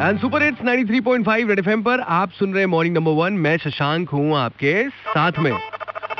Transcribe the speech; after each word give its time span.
And 0.00 0.18
super 0.18 0.42
hits 0.42 0.60
93.5 0.60 1.48
Red 1.48 1.58
FM 1.58 1.82
पर 1.82 2.00
आप 2.00 2.30
सुन 2.30 2.52
रहे 2.52 2.62
हैं 2.62 2.66
मॉर्निंग 2.66 2.94
नंबर 2.96 3.12
वन 3.12 3.32
मैं 3.32 3.56
शशांक 3.58 4.08
हूँ 4.08 4.36
आपके 4.36 4.88
साथ 4.88 5.38
में। 5.38 5.50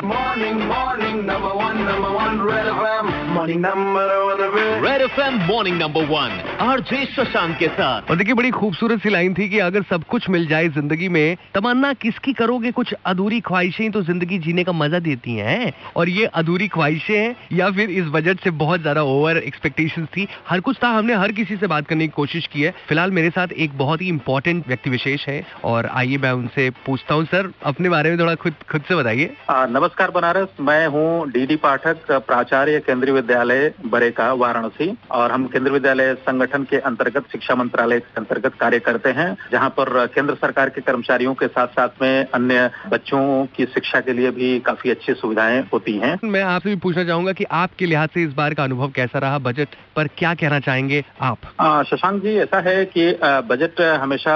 Morning 0.04 0.60
morning 0.60 1.20
number 1.20 1.54
one 1.56 1.78
number 1.78 2.08
one 2.08 2.40
Red 2.50 2.66
FM 2.66 3.32
morning 3.34 3.60
number 3.60 4.16
one 4.16 4.82
Red 4.82 4.90
Red 4.90 5.00
F 5.00 5.20
M 5.20 5.40
morning 5.46 5.78
number 5.82 6.04
one 6.04 6.51
RJ 6.62 7.04
Shashank 7.06 7.56
के 7.58 7.68
साथ। 7.68 8.10
और 8.10 8.16
देखिए 8.16 8.34
बड़ी 8.34 8.50
खूबसूरत 8.50 9.00
सी 9.02 9.10
लाइन 9.10 9.32
थी 9.34 9.48
कि 9.48 9.58
अगर 9.60 9.82
सब 9.82 10.02
कुछ 10.08 10.28
मिल 10.30 10.46
जाए 10.46 10.68
ज़िंदगी 10.70 11.08
में 11.08 11.36
तमन्ना 11.54 11.92
किसकी 11.94 12.32
करोगे? 12.32 12.70
कुछ 12.72 12.92
अधूरी 13.06 13.40
ख्वाहिशें 13.40 13.90
तो 13.92 14.02
ज़िंदगी 14.02 14.38
जीने 14.38 14.64
का 14.64 14.72
मज़ा 14.72 14.98
देती 15.00 15.34
हैं। 15.36 15.72
और 15.96 16.08
ये 16.08 16.26
अधूरी 16.34 16.68
ख्वाहिशें 16.68 17.14
हैं 17.14 17.34
या 17.52 17.70
फिर 17.70 17.90
इस 17.92 18.04
बजट 18.12 18.40
से 18.40 18.50
बहुत 18.60 18.80
ज़्यादा 18.80 19.02
ओवर 19.04 19.36
एक्सपेक्टेशंस 19.38 20.08
थी। 20.08 20.26
हर 20.48 20.60
कुछ 20.60 20.76
था 20.84 20.88
हमने 20.88 21.14
हर 21.14 21.32
किसी 21.32 21.56
से 21.56 21.66
बात 21.66 21.86
करने 21.86 22.06
की 22.06 22.12
कोशिश 22.12 22.46
की 22.52 22.62
है। 22.62 22.70
फ़िलहाल 22.88 23.10
मेरे 23.10 23.30
साथ 23.30 23.52
एक 23.56 23.76
बहुत 23.78 24.02
ही 24.02 24.08
इंपॉर्टेंट 24.08 24.68
व्यक्ति 24.68 24.90
विशेष 24.90 25.26
है 25.28 25.40
और 25.64 25.86
आइए 25.94 26.18
मैं 26.18 26.32
उनसे 26.34 26.68
पूछता 26.86 27.14
हूँ। 27.14 27.24
सर 27.24 27.50
अपने 27.64 27.88
बारे 27.88 28.10
में 28.10 28.18
थोड़ा 28.20 28.34
खुद 28.36 28.54
खुद 28.70 28.82
से 28.88 28.96
बताइए। 28.96 29.34
नमस्कार 29.50 30.10
बनारस 30.12 30.54
मैं 30.60 30.86
हूँ 30.88 31.10
डी 31.32 31.56
पाठक 31.58 32.10
प्राचार्य 32.22 32.80
केंद्रीय 32.86 33.14
विद्यालय 33.14 33.72
बरेका 33.88 34.32
वाराणसी। 34.36 34.92
और 35.12 35.32
हम 35.32 35.46
केंद्रीय 35.48 35.72
विद्यालय 35.72 36.14
संगठन 36.22 36.50
के 36.52 36.78
अंतर्गत 36.78 37.26
शिक्षा 37.32 37.54
मंत्रालय 37.54 38.00
के 38.00 38.18
अंतर्गत 38.18 38.54
कार्य 38.54 38.78
करते 38.78 39.10
हैं 39.10 39.36
जहाँ 39.52 39.68
पर 39.70 40.06
केंद्र 40.06 40.34
सरकार 40.34 40.68
के 40.68 40.80
कर्मचारियों 40.80 41.34
के 41.34 41.46
साथ 41.46 41.66
साथ 41.66 42.02
में 42.02 42.26
अन्य 42.34 42.70
बच्चों 42.88 43.22
की 43.46 43.64
शिक्षा 43.64 44.00
के 44.00 44.12
लिए 44.12 44.30
भी 44.30 44.58
काफ़ी 44.60 44.90
अच्छी 44.90 45.14
सुविधाएँ 45.14 45.60
होती 45.72 45.96
हैं। 45.98 46.18
मैं 46.24 46.42
आपसे 46.42 46.68
भी 46.68 46.76
पूछना 46.76 47.04
चाहूँगा 47.04 47.32
कि 47.32 47.44
आपके 47.44 47.86
लिहाज 47.86 48.08
से 48.08 48.22
इस 48.22 48.32
बार 48.32 48.54
का 48.54 48.64
अनुभव 48.64 48.90
कैसा 48.90 49.18
रहा? 49.18 49.38
बजट 49.38 49.68
पर 49.96 50.08
क्या 50.18 50.34
कहना 50.34 50.60
चाहेंगे 50.60 51.04
आप? 51.20 51.84
शशांक 51.86 52.22
जी 52.22 52.36
ऐसा 52.36 52.60
है 52.60 52.84
कि 52.84 53.10
बजट 53.22 53.80
हमेशा 54.02 54.34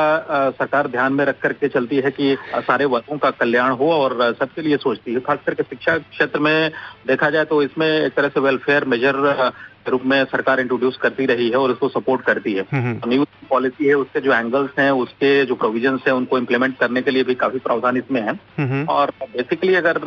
सरकार 0.51 0.89
ध्यान 0.89 1.13
में 1.13 1.25
रख 1.25 1.41
करके 1.41 1.69
चलती 1.69 1.97
है 1.97 2.11
कि 2.11 2.37
सारे 2.57 2.85
वर्गों 2.85 3.19
का 3.19 3.31
कल्याण 3.31 3.73
हो 3.73 3.93
और 3.93 4.35
सबके 4.41 4.63
लिए 4.63 4.77
सोचती 4.77 5.15
है। 5.15 5.21
खास 5.21 5.39
करके 5.47 5.63
शिक्षा 5.63 5.97
क्षेत्र 5.99 6.41
में 6.41 6.71
देखा 7.07 7.31
जाए 7.31 7.45
तो 7.45 7.63
इसमें 7.63 7.89
एक 7.89 8.13
तरह 8.13 8.29
से 8.29 8.41
वेलफेयर 8.41 8.85
मेजर 8.85 9.51
के 9.87 9.91
रूप 9.91 10.03
में 10.07 10.19
सरकार 10.27 10.61
इंट्रोड्यूस 10.61 10.97
करती 11.03 11.27
रही 11.27 11.49
है 11.51 11.57
और 11.57 11.71
उसको 11.71 11.89
सपोर्ट 11.91 12.23
करती 12.25 12.53
है। 12.53 12.65
हम्म, 12.73 13.01
न्यू 13.09 13.25
पॉलिसी 13.51 13.87
है 13.87 13.95
उसके 13.97 14.21
जो 14.21 14.33
एंगल्स 14.35 14.71
हैं 14.79 14.91
उसके 15.01 15.31
जो 15.47 15.55
प्रोविजंस 15.57 16.05
हैं 16.07 16.15
उनको 16.15 16.39
इम्प्लीमेंट 16.39 16.77
करने 16.79 17.03
के 17.03 17.11
लिए 17.11 17.23
भी 17.25 17.35
काफ़ी 17.37 17.59
प्रावधान 17.59 17.97
इसमें 17.97 18.21
है। 18.21 18.39
हम्म, 18.59 18.85
और 18.89 19.11
बेसिकली 19.23 19.75
अगर 19.75 19.99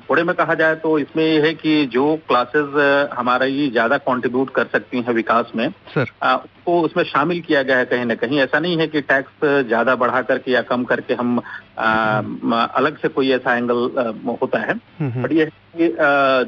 थोड़े 0.00 0.22
में 0.22 0.34
कहा 0.36 0.54
जाए 0.54 0.74
तो 0.82 0.98
इसमें 0.98 1.24
ये 1.24 1.40
है 1.40 1.52
कि 1.54 1.74
जो 1.92 2.04
क्लासेस 2.28 3.10
हमारा 3.14 3.46
ज़्यादा 3.72 3.98
कॉन्ट्रीब्यूट 4.06 4.50
कर 4.54 4.66
सकती 4.72 5.00
हैं 5.00 5.14
विकास 5.14 5.52
में 5.56 5.66
उसको 5.66 6.80
उसमें 6.82 7.02
शामिल 7.04 7.40
किया 7.40 7.62
गया 7.62 7.76
है 7.78 7.84
कहीं 7.84 8.04
ना 8.04 8.14
कहीं। 8.14 8.38
ऐसा 8.40 8.58
नहीं 8.58 8.76
है 8.78 8.86
कि 8.86 9.00
टैक्स 9.02 9.44
ज़्यादा 9.66 9.94
बढ़ा 9.96 10.20
करके 10.22 10.52
या 10.52 10.60
कम 10.62 10.84
करके 10.84 11.14
हम 11.14 11.38
अ, 11.38 11.82
अलग 12.74 12.98
से 12.98 13.08
कोई 13.08 13.30
ऐसा 13.32 13.54
एंगल 13.56 13.76
होता 14.42 14.58
है। 14.60 14.74
हम्म, 15.00 15.22
बट 15.22 15.32
ये 15.32 15.48
कि 15.74 15.88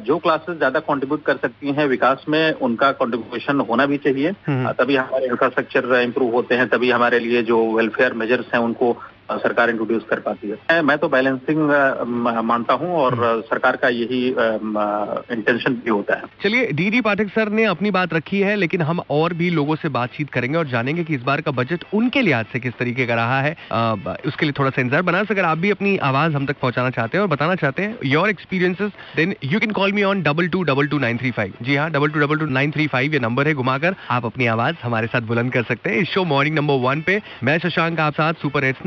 जो 0.05 0.19
क्लासेस 0.19 0.57
ज़्यादा 0.57 0.81
कंट्रीब्यूट 0.83 1.23
कर 1.23 1.37
सकती 1.37 1.73
हैं 1.73 1.87
विकास 1.89 2.25
में 2.29 2.53
उनका 2.61 2.91
कंट्रीब्यूशन 2.95 3.61
होना 3.61 3.87
भी 3.87 3.97
चाहिए। 3.99 4.31
हम्म, 4.47 4.73
तभी 4.75 4.97
हमारे 4.97 5.27
इंफ्रास्ट्रक्चर 5.27 5.95
इंप्रूव 5.97 6.35
होते 6.35 6.55
हैं 6.55 6.69
तभी 6.69 6.91
हमारे 6.91 7.19
लिए 7.19 7.43
जो 7.43 7.61
वेलफेयर 7.73 8.13
मेजर्स 8.15 8.55
हैं 8.55 8.61
उनको 8.61 8.97
सरकार 9.33 9.71
इंट्रोड्यूस 9.71 10.03
कर 10.11 10.19
पाती 10.21 10.51
है। 10.51 10.81
मैं- 10.83 11.01
तो 11.01 11.09
बैलेंसिंग 11.09 11.61
मानता 12.45 12.75
हूँ 12.75 12.95
और 12.97 13.43
सरकार 13.47 13.77
का 13.77 13.89
यही 13.89 14.29
इंटेंशन 15.35 15.73
भी 15.75 15.91
होता 15.91 16.15
है। 16.15 16.23
चलिए 16.43 16.67
डीडी 16.73 17.01
पाठक 17.01 17.29
सर 17.29 17.49
ने 17.51 17.65
अपनी 17.65 17.91
बात 17.91 18.15
रखी 18.15 18.41
है 18.41 18.55
लेकिन 18.57 18.83
हम 18.83 19.01
और 19.11 19.33
भी 19.35 19.51
लोगों 19.51 19.77
से 19.77 19.89
बातचीत 19.89 20.31
करेंगे 20.31 20.59
और 20.59 20.67
जानेंगे 20.67 21.05
कि 21.05 21.15
इस 21.15 21.23
बार 21.23 21.41
का 21.41 21.51
बजट 21.51 21.85
उनके 21.95 22.23
लिहाज 22.23 22.47
से 22.53 22.61
किस 22.61 22.75
तरीके 22.79 23.07
का 23.07 23.15
रहा 23.15 23.41
है। 23.41 23.57
आ, 23.73 23.95
उसके 24.27 24.47
लिए 24.47 24.53
थोड़ा 24.59 24.71
सा 24.71 24.81
इंतज़ार। 24.83 25.03
बनास 25.03 25.31
अगर 25.31 25.45
आप 25.45 25.59
भी 25.59 25.71
अपनी 25.71 25.97
आवाज़ 26.05 26.33
हम 26.33 26.47
तक 26.47 26.57
पहुंचाना 26.63 26.91
चाहते 26.91 27.19
हैं 27.19 27.23
और 27.23 27.29
बताना 27.29 27.55
चाहते 27.55 27.83
हैं 27.83 27.99
your 28.05 28.29
experiences 28.29 28.93
then 29.17 29.35
you 29.45 29.61
can 29.61 29.71
call 29.71 29.93
me 29.93 30.03
on 30.03 30.23
double 30.23 30.49
two 30.49 30.63
double 30.63 30.87
two 30.87 30.99
nine 30.99 31.19
three 31.19 31.31
five 31.31 31.53
जी 31.63 31.77
हाँ 31.77 31.91
double 31.91 32.09
two 32.09 32.21
double 32.21 32.39
two 32.39 32.47
nine 32.47 32.71
three 32.71 32.87
five 32.87 33.13
ये 33.13 33.19
नंबर 33.19 33.49
है 33.49 33.55
घुमाकर 33.55 33.95
आप 34.11 34.25
अपनी 34.27 34.47
आवाज़ 34.47 34.77
हमारे 34.83 35.07
साथ 35.07 35.21
बुलंद 35.23 35.53
कर 35.53 35.63
सकते 35.63 35.91
हैं। 35.91 35.97
इस 35.97 36.09
शो 36.09 36.25
मॉर्निंग 36.25 36.57
नंबर 36.57 36.75
वन 36.81 37.01
पे 37.01 37.21
मैं 37.43 37.59
शशांक 37.59 38.01
आप 38.01 38.13
साथ 38.13 38.35
सुपर 38.35 38.65
हिट्स 38.65 38.87